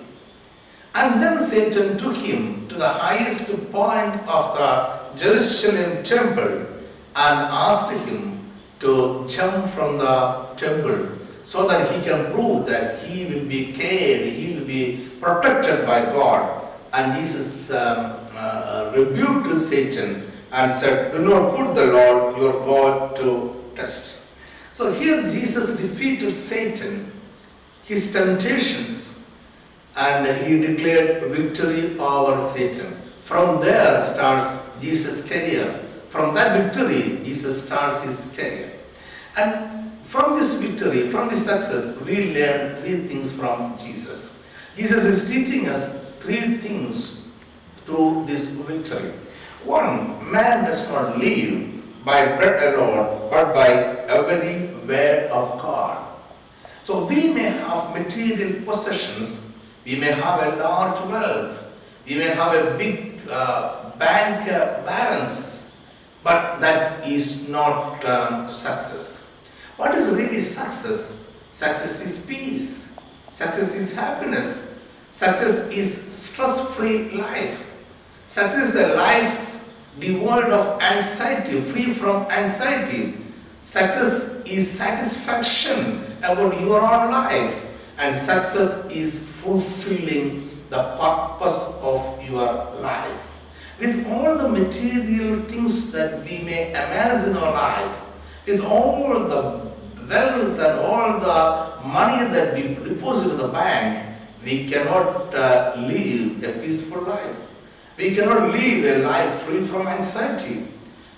And 0.94 1.20
then 1.22 1.42
Satan 1.42 1.96
took 1.96 2.16
him 2.16 2.68
to 2.68 2.74
the 2.74 2.88
highest 2.88 3.48
point 3.72 4.20
of 4.28 4.56
the 4.56 4.98
Jerusalem 5.16 6.02
temple 6.02 6.66
and 7.16 7.38
asked 7.48 7.92
him 7.92 8.50
to 8.80 9.26
jump 9.28 9.70
from 9.70 9.98
the 9.98 10.46
temple 10.56 11.18
so 11.42 11.66
that 11.66 11.90
he 11.90 12.02
can 12.02 12.30
prove 12.32 12.66
that 12.66 12.98
he 13.00 13.32
will 13.32 13.46
be 13.46 13.72
cared, 13.72 14.26
he 14.26 14.54
will 14.58 14.66
be 14.66 15.08
protected 15.20 15.86
by 15.86 16.02
God. 16.04 16.64
And 16.92 17.18
Jesus 17.18 17.70
um, 17.70 18.16
uh, 18.34 18.92
rebuked 18.94 19.58
Satan 19.58 20.27
and 20.52 20.70
said, 20.70 21.12
Do 21.12 21.18
not 21.20 21.56
put 21.56 21.74
the 21.74 21.86
Lord 21.86 22.36
your 22.38 22.52
God 22.64 23.16
to 23.16 23.72
test. 23.76 24.26
So 24.72 24.92
here 24.92 25.28
Jesus 25.28 25.76
defeated 25.76 26.32
Satan, 26.32 27.12
his 27.84 28.12
temptations, 28.12 29.24
and 29.96 30.26
he 30.46 30.60
declared 30.60 31.30
victory 31.32 31.98
over 31.98 32.38
Satan. 32.38 32.96
From 33.24 33.60
there 33.60 34.02
starts 34.02 34.70
Jesus' 34.80 35.28
career. 35.28 35.84
From 36.08 36.34
that 36.34 36.72
victory, 36.72 37.22
Jesus 37.24 37.64
starts 37.64 38.02
his 38.02 38.32
career. 38.34 38.72
And 39.36 39.92
from 40.04 40.36
this 40.36 40.54
victory, 40.54 41.10
from 41.10 41.28
this 41.28 41.44
success, 41.44 42.00
we 42.00 42.32
learn 42.32 42.76
three 42.76 43.06
things 43.06 43.34
from 43.34 43.76
Jesus. 43.76 44.46
Jesus 44.76 45.04
is 45.04 45.28
teaching 45.28 45.68
us 45.68 46.06
three 46.20 46.56
things 46.58 47.26
through 47.84 48.24
this 48.26 48.50
victory. 48.50 49.12
One, 49.64 50.17
man 50.30 50.64
does 50.64 50.88
not 50.90 51.18
live 51.18 52.04
by 52.04 52.36
bread 52.36 52.74
alone, 52.74 53.28
but 53.30 53.54
by 53.54 53.68
every 54.08 54.66
word 54.86 55.30
of 55.30 55.60
God. 55.60 56.06
So 56.84 57.04
we 57.04 57.32
may 57.32 57.50
have 57.50 57.92
material 57.92 58.62
possessions, 58.64 59.44
we 59.84 59.96
may 59.96 60.12
have 60.12 60.42
a 60.42 60.56
large 60.56 61.00
wealth, 61.10 61.64
we 62.06 62.14
may 62.16 62.28
have 62.28 62.54
a 62.54 62.78
big 62.78 63.20
uh, 63.28 63.90
bank 63.98 64.50
uh, 64.50 64.82
balance, 64.84 65.76
but 66.22 66.60
that 66.60 67.06
is 67.06 67.48
not 67.48 68.04
um, 68.04 68.48
success. 68.48 69.30
What 69.76 69.94
is 69.94 70.10
really 70.10 70.40
success? 70.40 71.22
Success 71.52 72.04
is 72.04 72.26
peace, 72.26 72.96
success 73.32 73.74
is 73.74 73.94
happiness, 73.94 74.68
success 75.10 75.68
is 75.68 75.92
stress 76.14 76.66
free 76.74 77.10
life, 77.10 77.66
success 78.28 78.68
is 78.68 78.76
a 78.76 78.94
life 78.94 79.47
devoid 80.00 80.50
of 80.50 80.80
anxiety, 80.80 81.60
free 81.60 81.92
from 81.94 82.30
anxiety. 82.30 83.14
Success 83.62 84.42
is 84.46 84.70
satisfaction 84.70 86.04
about 86.18 86.60
your 86.60 86.80
own 86.80 87.10
life, 87.10 87.54
and 87.98 88.14
success 88.14 88.86
is 88.90 89.26
fulfilling 89.42 90.48
the 90.70 90.82
purpose 90.96 91.74
of 91.82 92.22
your 92.24 92.74
life. 92.80 93.20
With 93.78 94.06
all 94.08 94.36
the 94.36 94.48
material 94.48 95.42
things 95.42 95.92
that 95.92 96.24
we 96.24 96.38
may 96.42 96.70
amass 96.70 97.26
in 97.26 97.36
our 97.36 97.52
life, 97.52 97.96
with 98.46 98.64
all 98.64 99.14
the 99.14 99.68
wealth 100.08 100.58
and 100.58 100.80
all 100.80 101.20
the 101.20 101.86
money 101.86 102.28
that 102.32 102.54
we 102.54 102.74
deposit 102.74 103.32
in 103.32 103.38
the 103.38 103.48
bank, 103.48 104.16
we 104.42 104.68
cannot 104.68 105.34
uh, 105.34 105.74
live 105.76 106.42
a 106.42 106.60
peaceful 106.60 107.02
life. 107.02 107.36
We 107.98 108.14
cannot 108.14 108.52
live 108.52 108.84
a 108.84 109.02
life 109.02 109.42
free 109.42 109.64
from 109.66 109.88
anxiety. 109.88 110.68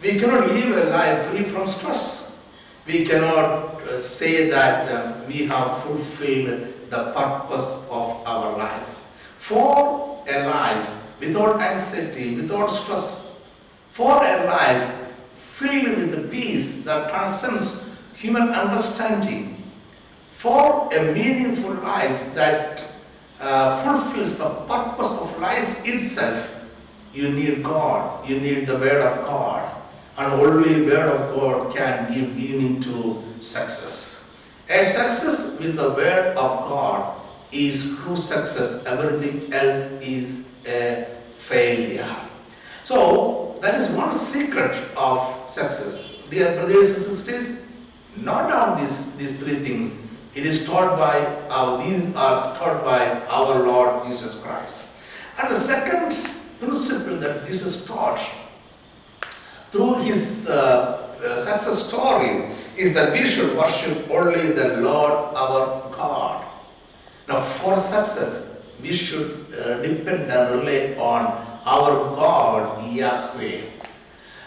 We 0.01 0.19
cannot 0.19 0.49
live 0.49 0.89
a 0.89 0.89
life 0.89 1.27
free 1.27 1.45
from 1.45 1.67
stress. 1.67 2.41
We 2.87 3.05
cannot 3.05 3.83
uh, 3.83 3.99
say 3.99 4.49
that 4.49 4.91
um, 4.91 5.27
we 5.27 5.45
have 5.45 5.83
fulfilled 5.83 6.73
the 6.89 7.13
purpose 7.13 7.87
of 7.91 8.27
our 8.27 8.57
life. 8.57 8.89
For 9.37 10.25
a 10.27 10.47
life 10.47 10.89
without 11.21 11.61
anxiety, 11.61 12.37
without 12.37 12.69
stress, 12.69 13.37
for 13.93 14.25
a 14.25 14.47
life 14.47 14.91
filled 15.35 15.99
with 15.99 16.13
the 16.17 16.29
peace 16.29 16.83
that 16.85 17.11
transcends 17.11 17.91
human 18.15 18.49
understanding, 18.49 19.63
for 20.39 20.89
a 20.95 21.13
meaningful 21.13 21.75
life 21.75 22.35
that 22.35 22.91
uh, 23.39 23.83
fulfills 23.85 24.39
the 24.39 24.49
purpose 24.67 25.21
of 25.21 25.39
life 25.39 25.87
itself, 25.87 26.60
you 27.13 27.33
need 27.33 27.63
God, 27.63 28.29
you 28.29 28.41
need 28.41 28.67
the 28.67 28.79
Word 28.79 29.03
of 29.03 29.25
God, 29.27 29.83
and 30.19 30.33
only 30.35 30.87
Word 30.87 31.09
of 31.09 31.35
God 31.35 31.75
can 31.75 32.13
give 32.13 32.37
meaning 32.37 32.81
to 32.83 33.23
success. 33.41 34.33
A 34.69 34.85
success 34.85 35.59
with 35.59 35.77
the 35.77 35.91
Word 35.91 36.37
of 36.37 36.61
God 36.69 37.21
is 37.51 37.97
true 37.99 38.17
success, 38.17 38.85
everything 38.87 39.53
else 39.53 39.91
is 40.01 40.49
a 40.67 41.07
failure. 41.37 42.17
So, 42.85 43.59
that 43.61 43.75
is 43.75 43.91
one 43.91 44.13
secret 44.13 44.77
of 44.97 45.51
success. 45.51 46.17
Dear 46.31 46.57
brothers 46.57 46.97
and 46.97 47.05
sisters, 47.05 47.67
not 48.17 48.49
down 48.49 48.81
these, 48.81 49.17
these 49.17 49.39
three 49.39 49.57
things. 49.57 50.01
It 50.35 50.47
is 50.47 50.65
taught 50.65 50.97
by 50.97 51.25
our, 51.51 51.83
these 51.83 52.15
are 52.15 52.57
taught 52.57 52.85
by 52.85 53.21
our 53.27 53.67
Lord 53.67 54.07
Jesus 54.07 54.41
Christ. 54.41 54.91
And 55.41 55.51
the 55.51 55.55
second 55.55 56.13
principle 56.61 57.17
that 57.17 57.47
Jesus 57.47 57.87
taught 57.87 58.21
through 59.71 60.03
his 60.03 60.49
uh, 60.49 61.09
uh, 61.23 61.37
success 61.37 61.89
story 61.89 62.51
is 62.77 62.95
that 62.95 63.13
we 63.13 63.27
should 63.27 63.57
worship 63.57 64.11
only 64.11 64.53
the 64.53 64.77
Lord 64.81 65.35
our 65.35 65.91
God. 65.91 66.47
Now, 67.29 67.41
for 67.41 67.77
success, 67.77 68.59
we 68.83 68.93
should 68.93 69.47
uh, 69.55 69.83
depend 69.83 70.31
and 70.33 70.61
rely 70.61 70.97
on 70.99 71.27
our 71.65 72.17
God, 72.17 72.93
Yahweh. 72.93 73.63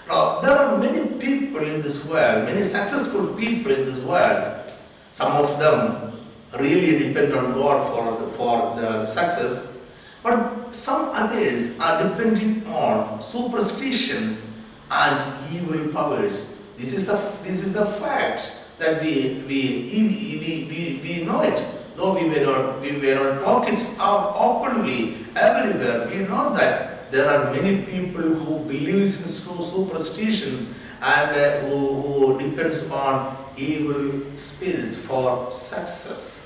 Now, 0.08 0.39
there 0.41 0.51
are 0.51 0.77
many 0.77 1.08
people 1.20 1.62
in 1.62 1.82
this 1.82 2.05
world, 2.05 2.46
many 2.46 2.63
successful 2.63 3.34
people 3.36 3.72
in 3.72 3.86
this 3.86 4.00
world. 4.00 4.72
Some 5.13 5.32
of 5.32 5.60
them 5.60 6.20
really 6.60 7.00
depend 7.00 7.34
on 7.34 7.53
God 7.53 7.88
for 7.93 8.25
the, 8.25 8.32
for 8.34 8.75
the 8.75 9.05
success, 9.05 9.77
but 10.24 10.62
some 10.73 11.09
others 11.13 11.79
are 11.79 12.03
depending 12.03 12.65
on 12.67 13.21
superstitions 13.21 14.51
and 14.91 15.53
evil 15.53 15.91
powers. 15.93 16.57
This 16.77 16.93
is 16.93 17.09
a 17.09 17.17
this 17.43 17.63
is 17.63 17.75
a 17.75 17.85
fact 17.85 18.57
that 18.79 19.01
we 19.01 19.43
we 19.47 19.61
we, 19.89 20.67
we, 20.69 20.99
we 21.03 21.25
know 21.25 21.41
it. 21.41 21.61
Though 21.95 22.15
we 22.15 22.27
may 22.27 22.43
not 22.43 22.81
we 22.81 22.91
may 22.91 23.13
not 23.13 23.41
talk 23.41 23.67
it 23.69 23.79
out 23.99 24.33
openly 24.35 25.15
everywhere, 25.35 26.07
we 26.09 26.25
know 26.25 26.53
that 26.55 27.11
there 27.11 27.29
are 27.29 27.51
many 27.53 27.85
people 27.85 28.23
who 28.23 28.59
believes 28.65 29.21
in 29.21 29.27
su- 29.27 29.61
superstitions 29.61 30.69
and 31.01 31.35
uh, 31.35 31.59
who, 31.67 32.01
who 32.01 32.39
depends 32.39 32.89
on 32.89 33.37
evil 33.55 34.21
spirits 34.35 34.97
for 34.97 35.51
success. 35.51 36.42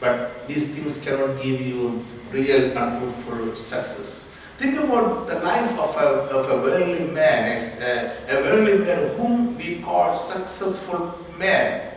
But 0.00 0.48
these 0.48 0.74
things 0.74 1.00
cannot 1.02 1.42
give 1.42 1.60
you 1.60 2.04
real 2.32 2.76
and 2.76 2.98
truthful 2.98 3.54
success. 3.56 4.26
Think 4.56 4.78
about 4.78 5.26
the 5.26 5.40
life 5.40 5.78
of 5.78 5.96
a, 5.96 6.06
of 6.36 6.50
a 6.50 6.56
worldly 6.56 7.06
man, 7.12 7.52
as 7.52 7.80
a, 7.80 8.12
a 8.28 8.42
worldly 8.42 8.78
man 8.78 9.16
whom 9.16 9.56
we 9.56 9.80
call 9.80 10.16
successful 10.16 11.18
man. 11.38 11.92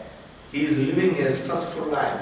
He 0.51 0.65
is 0.65 0.79
living 0.79 1.15
a 1.23 1.29
stressful 1.29 1.87
life. 1.87 2.21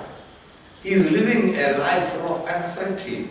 He 0.83 0.89
is 0.91 1.11
living 1.11 1.55
a 1.55 1.77
life 1.77 2.13
full 2.13 2.35
of 2.35 2.47
anxiety. 2.47 3.29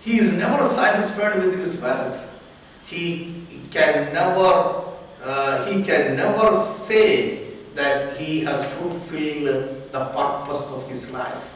He 0.00 0.18
is 0.18 0.32
never 0.34 0.62
satisfied 0.64 1.42
with 1.42 1.58
his 1.58 1.80
wealth. 1.80 2.30
He 2.86 3.46
can 3.70 4.12
never, 4.12 4.84
uh, 5.22 5.64
he 5.66 5.82
can 5.82 6.16
never 6.16 6.56
say 6.58 7.54
that 7.74 8.16
he 8.16 8.40
has 8.40 8.64
fulfilled 8.74 9.90
the 9.90 10.04
purpose 10.06 10.70
of 10.70 10.88
his 10.88 11.10
life. 11.10 11.53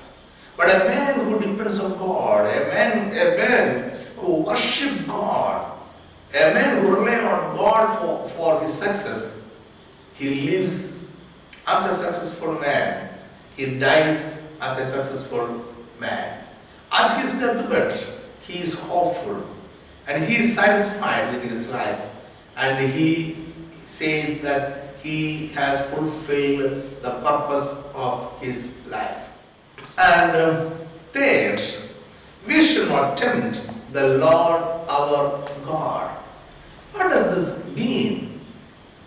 But 0.58 0.74
a 0.74 0.88
man 0.88 1.20
who 1.20 1.38
depends 1.38 1.78
on 1.78 1.92
God, 1.92 2.46
a 2.46 2.66
man, 2.66 3.12
a 3.12 3.36
man 3.36 3.92
who 4.16 4.42
worship 4.42 5.06
God, 5.06 5.78
a 6.34 6.52
man 6.52 6.82
who 6.82 6.96
rely 6.96 7.22
on 7.22 7.56
God 7.56 8.00
for, 8.00 8.28
for 8.30 8.60
his 8.60 8.74
success, 8.74 9.40
he 10.14 10.40
lives 10.50 11.04
as 11.64 11.86
a 11.86 11.92
successful 11.92 12.58
man. 12.58 13.08
He 13.56 13.78
dies 13.78 14.48
as 14.60 14.78
a 14.78 14.84
successful 14.84 15.64
man. 16.00 16.42
At 16.90 17.20
his 17.20 17.38
deathbed, 17.38 18.04
he 18.40 18.58
is 18.58 18.80
hopeful 18.80 19.46
and 20.08 20.24
he 20.24 20.38
is 20.38 20.56
satisfied 20.56 21.34
with 21.34 21.44
his 21.44 21.70
life 21.70 22.00
and 22.56 22.92
he 22.92 23.46
says 23.84 24.40
that 24.40 24.96
he 25.04 25.48
has 25.48 25.86
fulfilled 25.90 26.82
the 27.00 27.10
purpose 27.22 27.84
of 27.94 28.40
his 28.40 28.74
life. 28.88 29.27
And 29.98 30.36
um, 30.36 30.72
third, 31.12 31.60
we 32.46 32.62
should 32.64 32.88
not 32.88 33.18
tempt 33.18 33.66
the 33.92 34.16
Lord 34.18 34.62
our 34.88 35.44
God. 35.66 36.16
What 36.92 37.10
does 37.10 37.34
this 37.34 37.76
mean? 37.76 38.40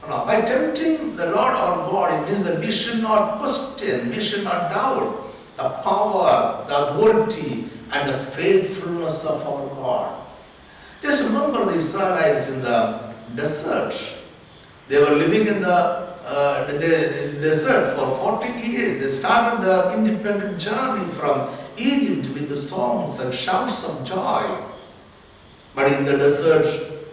By 0.05 0.41
tempting 0.41 1.15
the 1.15 1.27
Lord 1.27 1.53
our 1.53 1.77
God, 1.89 2.21
it 2.21 2.27
means 2.27 2.43
that 2.43 2.59
we 2.59 2.71
should 2.71 3.01
not 3.01 3.39
question, 3.39 4.09
we 4.09 4.19
should 4.19 4.43
not 4.43 4.69
doubt 4.69 5.31
the 5.55 5.69
power, 5.69 6.65
the 6.67 6.87
authority, 6.87 7.69
and 7.93 8.09
the 8.09 8.17
faithfulness 8.31 9.23
of 9.25 9.45
our 9.47 9.67
God. 9.75 10.27
Just 11.01 11.27
remember 11.29 11.65
the 11.65 11.75
Israelites 11.75 12.49
in 12.49 12.61
the 12.61 13.13
desert. 13.35 13.95
They 14.87 14.99
were 14.99 15.15
living 15.15 15.47
in 15.47 15.61
the, 15.61 16.10
uh, 16.31 16.65
the 16.65 16.79
desert 16.79 17.97
for 17.97 18.15
40 18.39 18.47
years. 18.67 18.99
They 18.99 19.09
started 19.09 19.65
their 19.65 19.93
independent 19.97 20.59
journey 20.59 21.11
from 21.11 21.49
Egypt 21.77 22.33
with 22.33 22.47
the 22.47 22.57
songs 22.57 23.19
and 23.19 23.33
shouts 23.33 23.83
of 23.83 24.05
joy. 24.05 24.63
But 25.75 25.91
in 25.91 26.05
the 26.05 26.17
desert, 26.17 27.05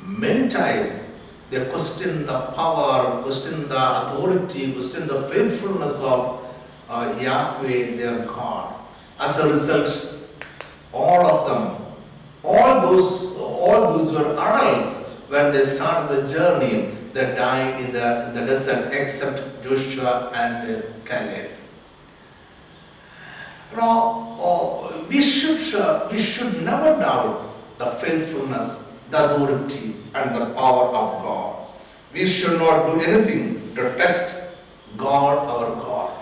many 0.00 0.48
times 0.48 1.02
they 1.50 1.66
questioned 1.66 2.28
the 2.28 2.40
power, 2.56 3.22
questioned 3.22 3.70
the 3.70 4.06
authority, 4.06 4.72
questioned 4.72 5.10
the 5.10 5.22
faithfulness 5.28 6.00
of 6.00 6.40
uh, 6.88 7.18
Yahweh, 7.20 7.96
their 7.96 8.26
God. 8.26 8.74
As 9.20 9.38
a 9.38 9.52
result, 9.52 10.14
all 10.92 11.26
of 11.26 11.48
them, 11.48 11.86
all 12.42 12.80
those, 12.80 13.36
all 13.36 13.98
those 13.98 14.12
were 14.12 14.32
adults 14.32 15.02
when 15.28 15.52
they 15.52 15.64
started 15.64 16.16
the 16.16 16.28
journey. 16.28 17.03
They 17.14 17.32
died 17.36 17.80
in 17.80 17.92
the, 17.92 18.26
in 18.26 18.34
the 18.34 18.40
desert, 18.44 18.92
except 18.92 19.62
Joshua 19.62 20.32
and 20.34 20.68
uh, 20.68 20.82
Caleb. 21.04 21.52
Now, 23.76 24.36
uh, 24.42 25.04
we 25.08 25.22
should 25.22 25.80
uh, 25.80 26.08
we 26.10 26.18
should 26.18 26.62
never 26.64 26.98
doubt 26.98 27.54
the 27.78 27.86
faithfulness, 28.02 28.82
the 29.10 29.26
authority, 29.26 29.94
and 30.12 30.34
the 30.34 30.46
power 30.54 30.86
of 30.88 31.22
God. 31.22 31.66
We 32.12 32.26
should 32.26 32.58
not 32.58 32.86
do 32.86 33.00
anything 33.00 33.74
to 33.76 33.94
test 33.96 34.50
God, 34.96 35.46
our 35.46 35.70
God. 35.76 36.18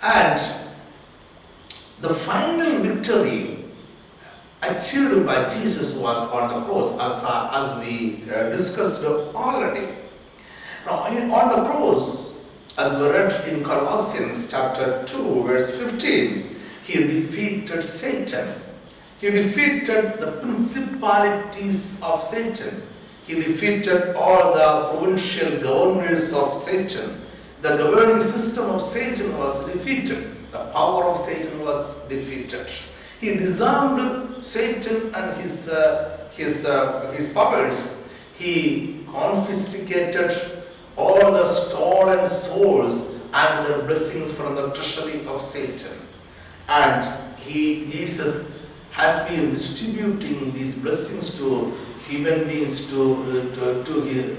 And 0.00 0.40
the 2.00 2.14
final 2.14 2.82
victory 2.82 3.55
achieved 4.66 5.26
by 5.26 5.48
Jesus 5.48 5.96
was 5.96 6.18
on 6.32 6.48
the 6.48 6.66
cross, 6.66 6.92
as, 6.98 7.24
as 7.26 7.86
we 7.86 8.22
uh, 8.30 8.50
discussed 8.50 9.04
already. 9.04 9.94
Now, 10.84 11.04
on 11.04 11.48
the 11.50 11.68
cross, 11.68 12.36
as 12.78 12.98
we 12.98 13.08
read 13.08 13.48
in 13.48 13.64
Colossians 13.64 14.50
chapter 14.50 15.04
2, 15.06 15.42
verse 15.44 15.76
15, 15.76 16.54
he 16.84 17.04
defeated 17.04 17.82
Satan. 17.82 18.60
He 19.20 19.30
defeated 19.30 20.20
the 20.20 20.32
principalities 20.42 22.00
of 22.02 22.22
Satan. 22.22 22.82
He 23.26 23.34
defeated 23.34 24.14
all 24.14 24.54
the 24.54 24.96
provincial 24.96 25.58
governors 25.60 26.32
of 26.32 26.62
Satan. 26.62 27.20
The 27.62 27.76
governing 27.78 28.20
system 28.20 28.70
of 28.70 28.82
Satan 28.82 29.36
was 29.38 29.66
defeated. 29.66 30.36
The 30.52 30.66
power 30.66 31.04
of 31.04 31.18
Satan 31.18 31.60
was 31.62 32.00
defeated. 32.08 32.68
He 33.20 33.36
disarmed 33.36 34.44
Satan 34.44 35.14
and 35.14 35.40
his, 35.40 35.68
uh, 35.68 36.28
his, 36.32 36.66
uh, 36.66 37.10
his 37.12 37.32
powers. 37.32 38.06
He 38.34 39.04
confiscated 39.10 40.64
all 40.96 41.32
the 41.32 41.44
stolen 41.44 42.28
souls 42.28 43.08
and 43.32 43.66
the 43.66 43.82
blessings 43.84 44.34
from 44.34 44.54
the 44.54 44.70
treasury 44.72 45.26
of 45.26 45.40
Satan. 45.40 45.92
And 46.68 47.38
he, 47.38 47.90
Jesus 47.90 48.52
has 48.90 49.28
been 49.28 49.52
distributing 49.52 50.52
these 50.52 50.78
blessings 50.78 51.36
to 51.36 51.72
human 52.06 52.46
beings, 52.48 52.86
to, 52.88 53.52
to, 53.54 53.84
to, 53.84 54.00
his, 54.02 54.36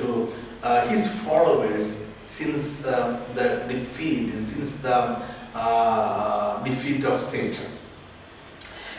to 0.00 0.32
uh, 0.62 0.86
his 0.88 1.12
followers 1.22 2.06
since 2.22 2.86
uh, 2.86 3.22
the 3.34 3.64
defeat, 3.72 4.32
since 4.42 4.80
the 4.80 5.22
uh, 5.54 6.62
defeat 6.64 7.04
of 7.04 7.22
Satan. 7.22 7.77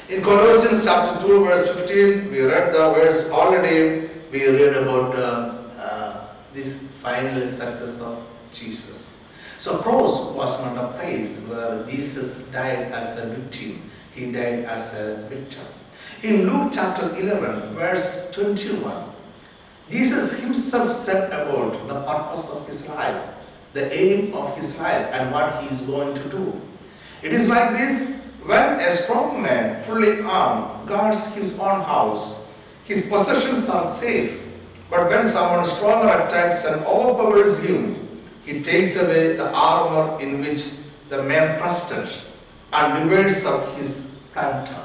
In 0.10 0.24
Colossians 0.24 0.86
chapter 0.86 1.24
2, 1.28 1.46
verse 1.46 1.68
15, 1.86 2.32
we 2.32 2.42
read 2.42 2.74
the 2.74 2.80
words 2.98 3.30
already. 3.30 4.10
We 4.32 4.48
read 4.48 4.74
about 4.78 5.16
uh, 5.16 5.54
uh, 5.78 6.28
this 6.52 6.88
final 6.98 7.46
success 7.46 8.02
of 8.02 8.18
Jesus. 8.52 9.14
So, 9.60 9.78
cross 9.78 10.34
was 10.34 10.66
not 10.66 10.84
a 10.84 10.98
place 10.98 11.46
where 11.46 11.86
Jesus 11.86 12.50
died 12.50 12.92
as 12.92 13.20
a 13.20 13.28
victim, 13.28 13.84
he 14.16 14.32
died 14.32 14.66
as 14.66 14.98
a 14.98 15.28
victim. 15.30 15.68
In 16.24 16.50
Luke 16.50 16.72
chapter 16.74 17.16
11, 17.16 17.76
verse 17.76 18.32
21, 18.32 19.14
Jesus 19.92 20.40
himself 20.40 20.96
said 20.96 21.30
about 21.30 21.88
the 21.88 22.02
purpose 22.02 22.50
of 22.50 22.66
his 22.66 22.90
life, 22.90 23.30
the 23.74 23.94
aim 23.94 24.34
of 24.34 24.58
his 24.58 24.76
life, 24.80 25.06
and 25.14 25.32
what 25.32 25.62
he 25.62 25.70
is 25.70 25.82
going 25.82 26.16
to 26.16 26.30
do. 26.30 26.60
It 27.22 27.32
is 27.32 27.48
like 27.48 27.78
this 27.78 28.19
when 28.46 28.80
a 28.80 28.92
strong 28.92 29.42
man, 29.42 29.84
fully 29.84 30.22
armed, 30.22 30.88
guards 30.88 31.34
his 31.34 31.60
own 31.60 31.82
house, 31.82 32.42
his 32.86 33.08
possessions 33.08 33.70
are 33.70 33.84
safe. 33.84 34.42
But 34.90 35.10
when 35.10 35.28
someone 35.28 35.64
stronger 35.66 36.08
attacks 36.08 36.66
and 36.66 36.84
overpowers 36.86 37.62
him, 37.62 38.08
he 38.44 38.62
takes 38.62 39.00
away 39.00 39.36
the 39.36 39.52
armor 39.52 40.20
in 40.20 40.42
which 40.42 40.74
the 41.10 41.22
man 41.24 41.60
trusted 41.60 42.10
and 42.74 43.10
reverts 43.10 43.46
of 43.46 43.78
his 43.78 44.18
character. 44.34 44.82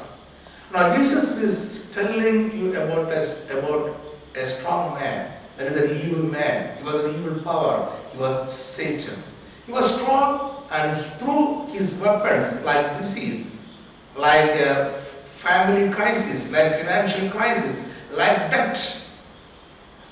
Now 0.72 0.96
Jesus 0.96 1.40
is 1.40 1.90
telling 1.92 2.56
you 2.56 2.74
about 2.80 3.12
a, 3.12 3.58
about 3.58 3.96
a 4.34 4.46
strong 4.46 4.94
man. 4.94 5.32
That 5.56 5.68
is 5.68 5.76
an 5.76 6.06
evil 6.06 6.24
man. 6.24 6.76
He 6.76 6.82
was 6.82 7.04
an 7.04 7.14
evil 7.14 7.40
power. 7.42 7.90
He 8.12 8.18
was 8.18 8.52
Satan. 8.52 9.22
He 9.66 9.72
was 9.72 9.94
strong 9.94 10.53
and 10.70 11.04
through 11.18 11.66
his 11.66 12.00
weapons 12.00 12.60
like 12.62 12.98
disease, 12.98 13.56
like 14.16 14.50
a 14.50 14.92
family 15.26 15.90
crisis, 15.90 16.50
like 16.50 16.72
financial 16.78 17.28
crisis, 17.30 17.88
like 18.12 18.50
debt, 18.50 19.00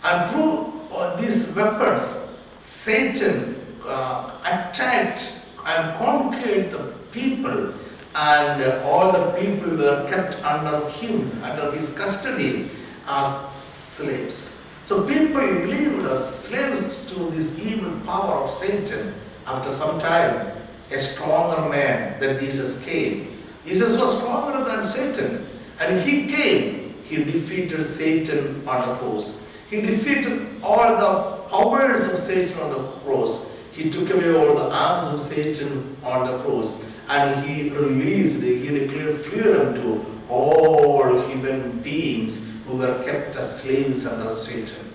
and 0.04 0.30
through 0.30 0.72
all 0.90 1.16
these 1.16 1.54
weapons, 1.54 2.22
Satan 2.60 3.56
uh, 3.84 4.38
attacked 4.44 5.22
and 5.64 5.96
conquered 5.98 6.70
the 6.70 6.94
people, 7.12 7.72
and 8.14 8.62
uh, 8.62 8.82
all 8.84 9.12
the 9.12 9.30
people 9.40 9.76
were 9.76 10.06
kept 10.08 10.42
under 10.44 10.88
him, 10.90 11.42
under 11.42 11.70
his 11.72 11.94
custody, 11.94 12.68
as 13.06 13.54
slaves. 13.54 14.64
So 14.84 15.06
people 15.06 15.40
lived 15.40 16.06
as 16.06 16.44
slaves 16.44 17.06
to 17.12 17.30
this 17.30 17.58
evil 17.58 17.98
power 18.00 18.44
of 18.44 18.50
Satan. 18.50 19.14
After 19.46 19.70
some 19.70 19.98
time, 19.98 20.56
a 20.90 20.98
stronger 20.98 21.68
man 21.68 22.20
than 22.20 22.38
Jesus 22.38 22.84
came. 22.84 23.38
Jesus 23.66 23.98
was 23.98 24.18
stronger 24.18 24.64
than 24.64 24.86
Satan, 24.86 25.48
and 25.80 26.00
he 26.00 26.26
came. 26.28 26.94
He 27.04 27.24
defeated 27.24 27.82
Satan 27.82 28.66
on 28.66 28.88
the 28.88 28.94
cross. 28.96 29.38
He 29.68 29.80
defeated 29.80 30.60
all 30.62 30.96
the 30.96 31.48
powers 31.48 32.12
of 32.12 32.18
Satan 32.18 32.58
on 32.60 32.70
the 32.70 32.88
cross. 33.04 33.46
He 33.72 33.90
took 33.90 34.10
away 34.10 34.34
all 34.34 34.54
the 34.54 34.70
arms 34.70 35.12
of 35.12 35.20
Satan 35.20 35.96
on 36.04 36.30
the 36.30 36.38
cross 36.38 36.78
and 37.08 37.44
he 37.44 37.70
released, 37.70 38.42
he 38.42 38.68
declared 38.68 39.18
freedom 39.20 39.74
to 39.74 40.04
all 40.28 41.20
human 41.28 41.80
beings 41.80 42.46
who 42.66 42.76
were 42.76 43.02
kept 43.04 43.36
as 43.36 43.62
slaves 43.62 44.06
under 44.06 44.34
Satan. 44.34 44.92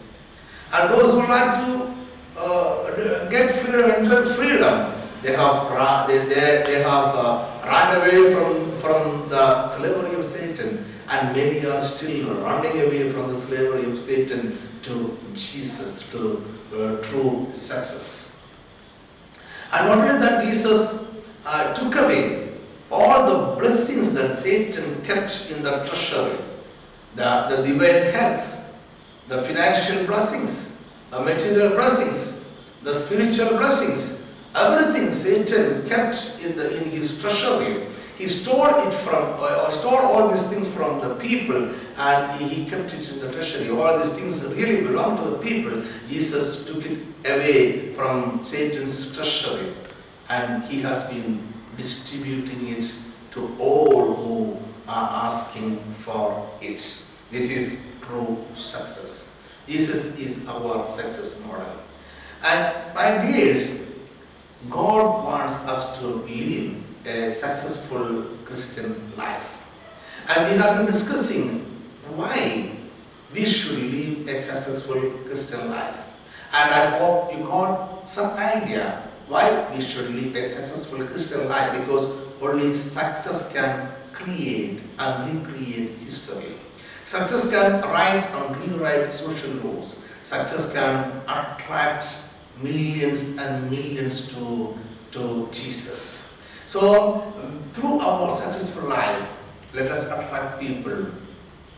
And 0.73 0.89
those 0.89 1.13
who 1.13 1.27
like 1.27 1.65
to 1.65 1.93
uh, 2.37 3.29
get 3.29 3.55
freedom, 3.55 3.91
enjoy 3.91 4.33
freedom, 4.33 4.93
they 5.21 5.31
have, 5.31 5.71
ra- 5.71 6.05
they, 6.05 6.19
they, 6.19 6.63
they 6.65 6.83
have 6.83 7.15
uh, 7.15 7.47
run 7.65 7.97
away 7.97 8.33
from, 8.33 8.77
from 8.79 9.29
the 9.29 9.61
slavery 9.61 10.15
of 10.15 10.23
Satan. 10.23 10.85
And 11.09 11.35
many 11.35 11.65
are 11.65 11.81
still 11.81 12.35
running 12.41 12.81
away 12.81 13.09
from 13.09 13.29
the 13.29 13.35
slavery 13.35 13.89
of 13.89 13.97
Satan 13.97 14.57
to 14.83 15.17
Jesus, 15.33 16.09
to 16.11 16.43
uh, 16.73 17.01
true 17.01 17.49
success. 17.53 18.43
And 19.73 19.87
not 19.87 19.97
only 19.97 20.19
that, 20.19 20.45
Jesus 20.45 21.15
uh, 21.45 21.73
took 21.73 21.95
away 21.95 22.53
all 22.91 23.25
the 23.27 23.59
blessings 23.59 24.13
that 24.13 24.37
Satan 24.37 25.01
kept 25.03 25.49
in 25.51 25.63
the 25.63 25.85
treasury. 25.85 26.37
The, 27.15 27.47
the 27.49 27.63
divine 27.63 28.13
health, 28.13 28.65
the 29.27 29.41
financial 29.41 30.05
blessings, 30.05 30.76
the 31.11 31.19
material 31.19 31.69
blessings, 31.71 32.45
the 32.83 32.93
spiritual 32.93 33.57
blessings, 33.57 34.25
everything 34.55 35.11
Satan 35.11 35.87
kept 35.87 36.37
in, 36.41 36.57
the, 36.57 36.77
in 36.77 36.89
his 36.91 37.19
treasury. 37.21 37.87
He 38.17 38.27
stored 38.27 38.87
it 38.87 38.91
from, 39.01 39.35
uh, 39.39 39.69
stored 39.71 40.03
all 40.03 40.29
these 40.29 40.49
things 40.49 40.67
from 40.73 40.99
the 40.99 41.15
people 41.15 41.71
and 41.97 42.41
he 42.41 42.65
kept 42.65 42.93
it 42.93 43.11
in 43.11 43.19
the 43.19 43.31
treasury. 43.31 43.69
All 43.69 43.97
these 43.99 44.15
things 44.15 44.43
really 44.55 44.81
belong 44.81 45.23
to 45.23 45.29
the 45.29 45.37
people. 45.37 45.83
Jesus 46.09 46.65
took 46.65 46.83
it 46.83 46.99
away 47.25 47.93
from 47.93 48.43
Satan's 48.43 49.13
treasury 49.15 49.73
and 50.29 50.63
he 50.63 50.81
has 50.81 51.07
been 51.09 51.53
distributing 51.77 52.69
it 52.69 52.91
to 53.31 53.55
all 53.59 54.15
who 54.15 54.57
are 54.87 55.25
asking 55.25 55.79
for 55.99 56.49
it. 56.59 57.03
This 57.29 57.49
is 57.51 57.85
true 58.01 58.43
success. 58.55 59.36
Jesus 59.67 60.17
is 60.17 60.47
our 60.47 60.89
success 60.89 61.43
model. 61.45 61.83
And 62.43 62.95
my 62.95 63.17
dears, 63.17 63.91
God 64.69 65.25
wants 65.25 65.65
us 65.65 65.99
to 65.99 66.07
live 66.07 66.83
a 67.05 67.29
successful 67.29 68.25
Christian 68.45 69.11
life. 69.17 69.57
And 70.29 70.51
we 70.51 70.57
have 70.57 70.77
been 70.77 70.85
discussing 70.85 71.65
why 72.15 72.77
we 73.33 73.45
should 73.45 73.79
live 73.91 74.27
a 74.27 74.41
successful 74.41 75.01
Christian 75.25 75.69
life. 75.69 75.97
And 76.53 76.71
I 76.71 76.97
hope 76.97 77.33
you 77.33 77.43
got 77.43 78.09
some 78.09 78.37
idea 78.37 79.03
why 79.27 79.67
we 79.75 79.81
should 79.81 80.11
live 80.15 80.35
a 80.35 80.49
successful 80.49 81.03
Christian 81.05 81.49
life 81.49 81.77
because 81.77 82.15
only 82.41 82.73
success 82.73 83.51
can 83.51 83.91
create 84.13 84.81
and 84.97 85.43
recreate 85.43 85.97
history. 85.99 86.55
Success 87.07 87.49
can 87.49 87.79
write 87.83 88.27
and 88.35 88.57
rewrite 88.57 89.15
social 89.15 89.51
laws. 89.63 89.95
Success 90.23 90.73
can 90.73 91.23
attract 91.23 92.05
millions 92.57 93.37
and 93.37 93.71
millions 93.71 94.27
to, 94.27 94.77
to 95.11 95.47
Jesus. 95.53 96.37
So, 96.67 97.23
um, 97.39 97.63
through 97.71 98.01
our 98.01 98.35
successful 98.35 98.89
life, 98.89 99.25
let 99.73 99.89
us 99.89 100.11
attract 100.11 100.59
people 100.59 101.05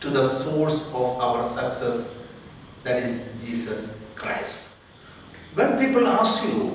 to 0.01 0.09
the 0.09 0.27
source 0.27 0.87
of 0.87 1.21
our 1.21 1.43
success, 1.43 2.17
that 2.81 3.03
is 3.03 3.29
Jesus 3.45 4.01
Christ. 4.15 4.77
When 5.53 5.77
people 5.77 6.07
ask 6.07 6.43
you 6.43 6.73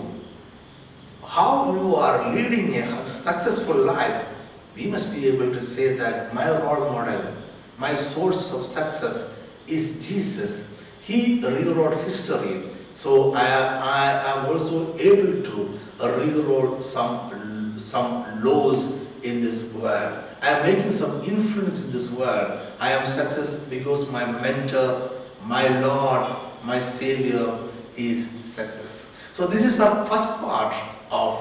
how 1.25 1.75
you 1.75 1.97
are 1.97 2.33
leading 2.33 2.77
a 2.77 3.05
successful 3.09 3.75
life, 3.75 4.29
we 4.77 4.87
must 4.87 5.13
be 5.13 5.27
able 5.27 5.51
to 5.53 5.61
say 5.61 5.97
that 5.97 6.33
my 6.33 6.49
role 6.51 6.93
model, 6.93 7.35
my 7.79 7.95
source 7.95 8.53
of 8.53 8.65
success 8.65 9.39
is 9.67 10.07
Jesus. 10.07 10.75
He 11.01 11.45
rewrote 11.45 12.03
history. 12.03 12.71
So 12.95 13.35
I, 13.35 13.45
I 13.45 14.33
am 14.33 14.47
also 14.47 14.97
able 14.97 15.43
to 15.43 15.79
rewrote 16.01 16.83
some, 16.83 17.81
some 17.83 18.45
laws 18.45 19.01
in 19.23 19.41
this 19.41 19.73
world. 19.75 20.23
I 20.43 20.49
am 20.49 20.63
making 20.63 20.91
some 20.91 21.23
influence 21.25 21.85
in 21.85 21.93
this 21.93 22.11
world. 22.11 22.61
I 22.79 22.93
am 22.93 23.07
success 23.07 23.67
because 23.69 24.11
my 24.11 24.25
mentor, 24.25 25.11
my 25.43 25.67
Lord, 25.81 26.37
my 26.63 26.79
Savior 26.79 27.59
is 27.97 28.31
success. 28.45 29.19
So 29.33 29.47
this 29.47 29.63
is 29.63 29.79
the 29.79 30.05
first 30.09 30.29
part 30.41 30.75
of, 31.11 31.35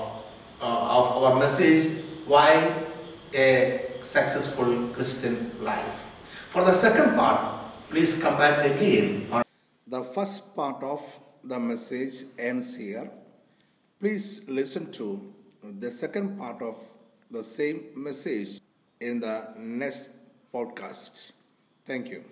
uh, 0.62 0.66
of 0.66 1.24
our 1.24 1.40
message, 1.40 2.02
why 2.26 2.84
a 3.34 3.92
successful 4.02 4.88
Christian 4.94 5.52
life. 5.62 6.04
For 6.54 6.64
the 6.64 6.72
second 6.72 7.16
part, 7.16 7.90
please 7.90 8.22
come 8.22 8.38
back 8.38 8.64
again 8.64 9.26
The 9.88 10.04
first 10.04 10.56
part 10.56 10.84
of 10.84 11.02
the 11.44 11.58
message 11.58 12.26
ends 12.38 12.76
here. 12.76 13.10
Please 14.00 14.48
listen 14.48 14.92
to 14.92 15.34
the 15.64 15.90
second 15.90 16.38
part 16.38 16.62
of 16.62 16.76
the 17.32 17.44
same 17.44 17.82
message 17.96 18.62
in 19.00 19.20
the 19.20 19.48
next 19.58 20.12
podcast. 20.54 21.32
Thank 21.86 22.10
you. 22.10 22.24